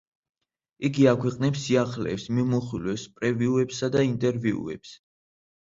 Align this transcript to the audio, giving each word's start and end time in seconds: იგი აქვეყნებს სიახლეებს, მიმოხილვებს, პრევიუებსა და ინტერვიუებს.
იგი 0.87 1.05
აქვეყნებს 1.11 1.65
სიახლეებს, 1.65 2.25
მიმოხილვებს, 2.39 3.05
პრევიუებსა 3.21 3.93
და 3.99 4.05
ინტერვიუებს. 4.11 4.99